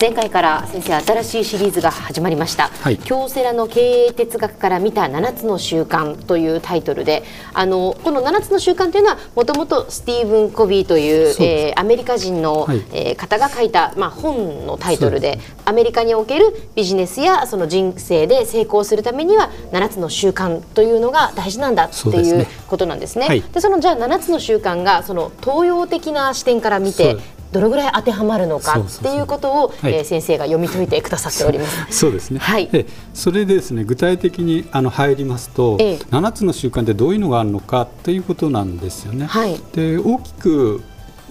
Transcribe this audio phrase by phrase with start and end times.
[0.00, 23.26] 前回から先生新しいシリーズが始まりました、はい、京セラの経営哲学から見た7つの習慣というタイトルであのこの7つの習慣というのはもともとスティーブン・コビーというえー、アメリカ人の、はい、えー、方が書いた、まあ、本のタイトルでアメリカにおけるビジネスやその人生で成功するためには7つの習慣というのが大事なんだっていうことなんですね。
[23.26, 27.16] そで、ねはい、そのじゃあ7つの習慣がその東洋的な視点から見て
[27.52, 31.98] どのぐらい当てはまるのかっていうことを、はい、えー、先生が読み解いてくださっております。
[31.98, 32.38] そうですね。
[32.38, 32.68] はい。
[32.68, 39.26] で、それでですね、具体的にあの入りますと、ええ、7つの習慣でどういうのがあるのかということなんですよね。
[39.26, 39.58] はい。
[39.72, 40.82] で、大きく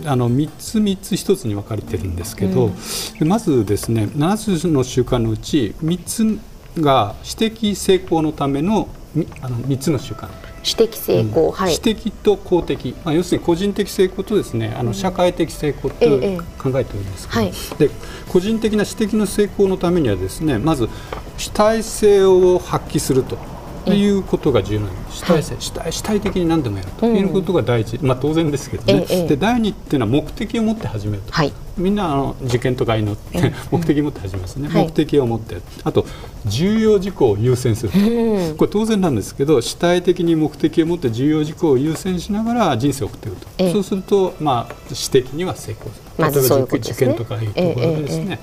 [0.05, 2.71] あの3つ3つ1つに分かれてるんですけど、
[3.19, 6.39] うん、まずですね7つの習慣のうち3つ
[6.81, 8.87] が私的成功のための
[9.41, 10.29] あの3つの習慣
[10.67, 17.89] 私的成功、うん、はい、私的と公的、まあ、要するに個人的成功とですねあの社会的成功と考えておるんですけど、ええはい、で
[18.27, 20.89] 個人的な私的の成功のためにはですねまず
[21.37, 23.56] 主体性を発揮すると。
[23.93, 27.05] いうことが重要なんです、主体性、主体主体的に何でもやると。
[27.05, 36.05] いうことが第一、まあ、当然ですけどね、で第二っていうのは目的を持って始めると、はい、みんなあの受験とか祈って目的を持って始めますね、目的を持ってあと
[36.45, 37.91] 重要事項を優先する。
[38.57, 46.07] これ当然なんですけど主体的に目的を持って重要事項を優先しながら人生を送っていくと、そうすると、まあ、私的には成功する。
[46.17, 48.39] 例えば受験とかいうところでですね、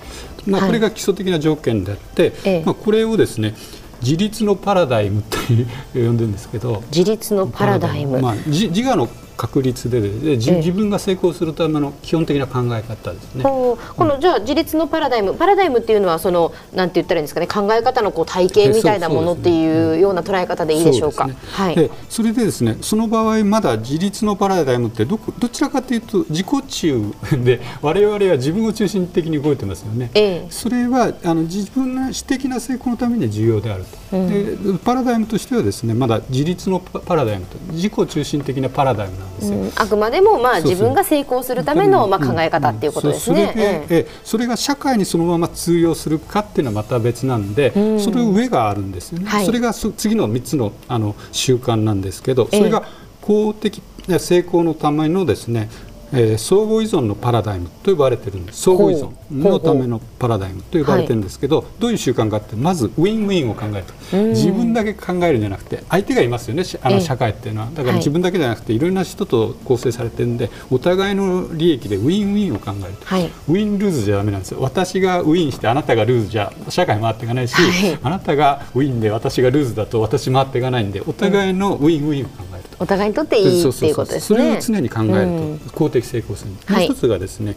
[0.46, 3.54] まあ、これが基礎的な条件であって、まあ、これをですね
[4.02, 5.38] 自立のパラダイムと
[5.94, 6.82] 呼んでるんですけど。
[6.94, 13.42] 自立のパラダイム、まあ、自我の確率でで自分が成功するための基本的な考え方ですね。
[13.42, 21.28] このじゃあ自立のパラダイムパラダイムっていうのはそのなんて言ったらいいんですかね考え方のこう体系みたいなものっていうような捉え方でいいでしょうか。
[21.52, 21.90] はい。
[22.08, 27.14] それでですねその場合まだ自立のパラダイムってどどちらかというと自己中
[27.44, 30.10] で 我々は自分を中心的に動いてますよね。
[30.14, 34.16] ええ、それはあの自分の私的な成功のために重要であると。
[34.16, 43.50] うん、でパラダイムとしてはですねまだ自立のパラダイムと自己中心的なパラダイムなんですよ、うん、あくまでもまあ自分が成功するためのまあ考え方っていうことですね。
[43.52, 49.26] それで、それが社会にそのまま通用するかっていうのはまた別なんで、それ上があるんですよね。
[49.26, 52.84] はい、それが次の3つのあの習慣なんですけど、それが
[53.20, 53.82] 公的
[54.18, 55.70] 成功のためのですね
[56.14, 58.62] えー、相互依存のパラダイムと呼ばれてるんです。
[58.62, 67.70] 相互依存のためのパラダイムと呼ばれてるんですけど、どういう習慣かってまずウィンウィンを考えると自分だけ考えるんじゃなくて相手がいますよねあの社会っていうのは。
[67.74, 74.58] だから自分だけじゃなくていろんな人と構成されてるんでお互いの利益でウィンウィンを考えると、はい、 win lose じゃだめなんですよ。
[74.60, 82.43] 私が win してあなたが lose じゃ社会回っていかないし、はい、あなたが win で私が lose だと私回っていかないんでお互いのウィンウィンを考
[82.78, 84.38] お互いにとっていいっていうことですね。
[84.38, 86.50] それを常に考えると、公的成功する。
[86.50, 87.56] もう一つがですね、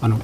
[0.00, 0.18] あの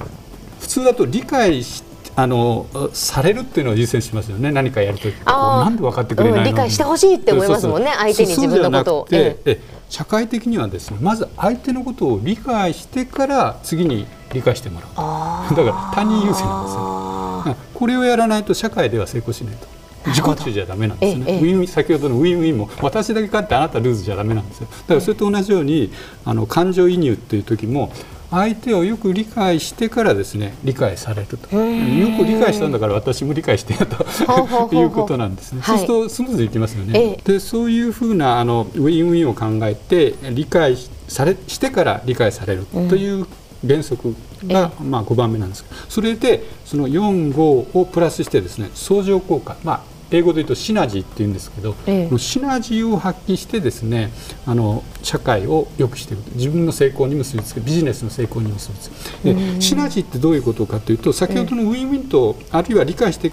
[0.59, 1.83] 普通だと理解し
[2.17, 4.51] あのされるっていうのを優先しますよね。
[4.51, 7.91] 何かやるときなんで分かってくれないの、うん、理解してほしいって思いますもんね。
[7.97, 9.07] 相手に自分のことを。
[9.11, 15.55] ええ、社会的にはですねまず相手のことを理解してから次に理解してもらう。
[15.55, 17.55] だから他人優先なんですよ。
[17.73, 19.74] これをやらないと社会では成功しないと。
[20.07, 24.67] 自己中じゃダメなんですね、ウィンウィン先ほどのウィンウィンも私だけ勝ってあなた lose じゃダメなんですよ。
[24.67, 25.91] だからそれと同じように
[26.23, 27.91] あの感情移入っていう時も
[28.31, 31.55] 相手をよく理解してからですね理解されると。
[31.55, 34.03] よく理解したんだから私も理解してやと
[34.75, 40.77] いうことなんですね、はい、そうするとスムーズにいきますよね、でそういうふうなあのウィンウィンを考えて理解
[41.07, 43.25] されしてから理解されるという
[43.65, 45.65] 原則が、まあ、5番目なんです。
[45.89, 47.41] それでその4、5
[47.79, 54.11] をプラスしてですね相乗効果、まあ、英語で言うとシナジーっていうんですけど、ええ、シナジーを発揮してですね
[54.45, 58.91] あの社会を良くしていく自分の成功に結びつけビジネスの成功に結びつ
[59.23, 63.31] けでシナジーってどういうことかというと先ほどのウィンウィンと、あるいは理解して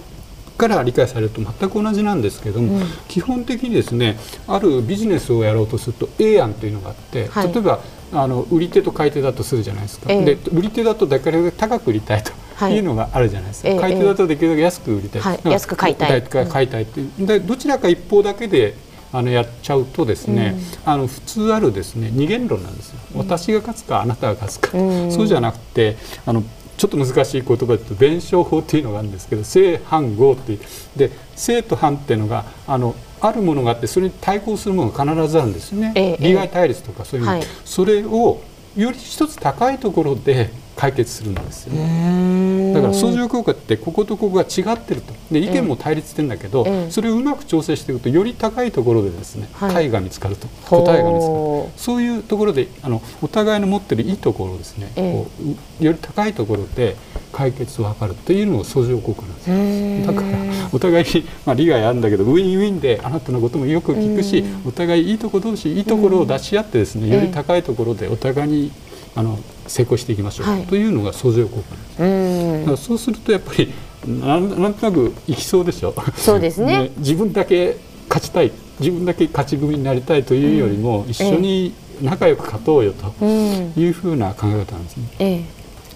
[0.57, 7.81] から理解されると全く同じなんですけども、うん、基本的にですねあるビジネスをやろうとすると A 案というのがあって、はい、例えば
[8.13, 12.33] あの売り手と買い手だとするじゃないですか、えで売り手だとだから高く売りたいと
[12.71, 12.79] い。
[12.79, 16.23] うのがあるじゃないですか、はい、買い手だとできるだけ安く売りたい、はい、安く買いたい。
[16.23, 17.03] 買いたいって。
[17.19, 18.75] でどちらか一方だけで
[19.13, 20.57] あのやっちゃうとですね、
[20.87, 26.43] うん、あの普通あるですね二元論なんですよ、私が勝つかあなたが勝つか、うん、そうじゃなくてあの
[26.79, 30.59] ちょっと難しい言葉で言うと弁証法っていうのがあるんですけど正反合って
[30.97, 38.41] で正と反っていうのがあのあるものがあってそれに対抗するものが必ずあるんですよね、ええ、利害対立とかそういうの、はい、それを
[38.75, 40.51] より一つ高いところで
[40.83, 45.13] 解決するんですよ、ね、だから相乗効果ってこことここが違ってると。
[45.31, 50.47] で意見も対立してるんだけど、それをうまく調整していくとより高いところでですね、はい、解が見つかると。
[50.69, 51.73] 答えが見つかる。
[51.77, 55.27] そういうところであのお互いの持ってるいいところをですね、こ
[55.81, 56.97] うより高いところで
[57.33, 60.15] 解決を図るというのが相乗効果なんですよ。
[60.15, 60.39] だから
[60.73, 68.73] お互いに、まあ、利害あるんだけどウィンウィンであなたのこともよく聞くしお互いいいところ同士いいところを出し合ってですねより高いところでお互いに
[69.15, 73.73] あの成功していきましょう、はい、というのが相乗効果なんですそうするとやっぱり
[74.07, 75.95] なんなんとなくいきそうでしょ？
[76.17, 76.91] そうですね。
[76.99, 77.77] 自分だけ
[78.09, 85.09] 勝ちたい自分だけ勝ち組になりたいというよりも、うん、一緒に仲良く勝とうよというふうな考え方なんですね。
[85.19, 85.45] え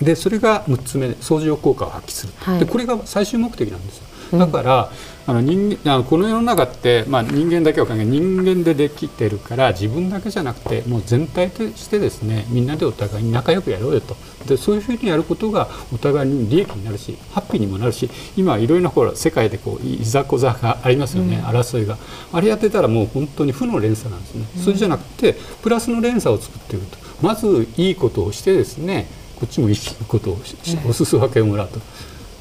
[0.00, 4.04] え、でそれが6つ目相乗効果を発揮する、はい、でこれが最終目的なんですよ。
[4.32, 4.90] だから、
[5.28, 14.16] あの人あのこの世の中って、まあ、人間だけは関係人間でできてるから自分だけじゃなくてもう全体としてですねみんなでお互いに仲良くやろうよと。
[14.46, 21.98] でそういうふうにやることがお互いに利益になるしハッピーにもなるし今いろいろなほら世界でこういざこざがありますよね、うん、争いが。
[22.32, 26.98] あれやってたらもう本当に負の連鎖なんですね、うん、それじゃなくてプラスの連鎖を作っていくと。
[27.20, 29.76] まずいいことをしてですねこっちもいい
[30.06, 30.38] ことを
[30.88, 31.80] お裾分けをもらうと。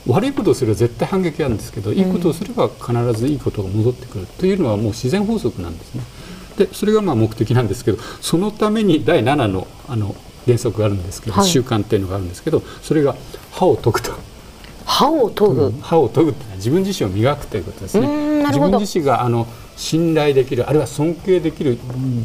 [0.07, 6.03] 悪いことをすれば絶対反撃あるんですけど、いいことをすれば必ずいいことが戻ってくるというのはもう自然法則なんですね。
[6.57, 10.15] でそれがまあ目的なんですけどそのために第7のあの
[10.45, 13.15] 原則があるんですけど、はい、習慣っていうのがあるんですけどそれが
[13.51, 14.11] 歯を研ぐと。
[14.85, 18.43] 歯を研ぐ、歯を研ぐってのは自分自身を磨くということですね。
[18.45, 21.77] 自分自身があの信頼できるあるいは尊敬できる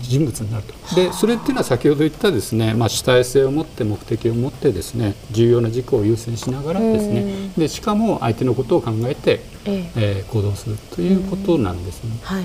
[0.02, 0.94] 人物になると。
[0.94, 10.24] でそれっていうのは先ほど言ったですね、まあ、主体性を持って目的を持ってですね重要な事項を優先しながらですねでしかも相手のことを考えて、ええ。
[10.26, 12.10] ー、行動するということなんですね。
[12.22, 12.44] はい。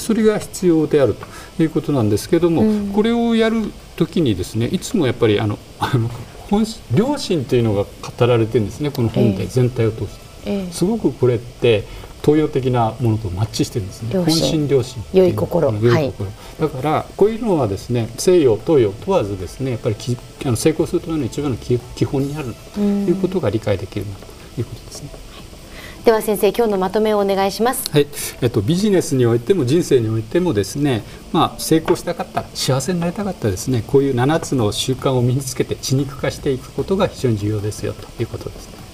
[0.00, 1.14] それが必要である
[1.56, 5.58] ということなんですけども、これをやる時にですねいつもやっぱりあの
[6.50, 6.64] 本
[6.94, 10.26] 良心というのが語られてるんですねこの本で全体を通して。
[10.70, 11.84] すごくこれって
[12.26, 14.12] 東洋的なものとマッチしてるんですね。
[14.18, 15.72] 本心良心良い心。
[15.72, 24.26] 良い心、だからこういうのはですね西洋東洋問わずですねやっぱりきあの成功するための一番の基本にあるということが理解できるなと
[24.58, 25.10] いうことですね。
[26.04, 27.88] では先生今日のまとめをお願いします。
[27.92, 28.08] はい、
[28.40, 38.85] えっとビジネスにおいても人生においてもですね、まあ成功したかった幸せになりたかったですね、こういう7つの習慣を身につけて血肉化していくことが非常に重要ですよということですね。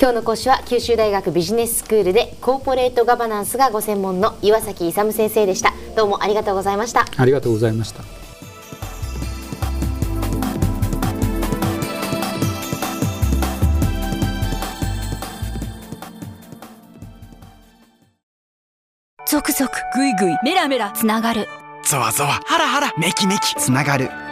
[0.00, 5.74] 今日の講師は九州大学ビジネススクールでコーポレートガバナンスがご専門の岩崎勇先生でした。
[5.94, 7.04] どうもありがとうございました。
[7.18, 8.02] ありがとうございました。
[19.26, 21.46] 続々ぐいぐいメラメラつながる。
[21.84, 24.10] ゾワゾワハラハラメキメキつながる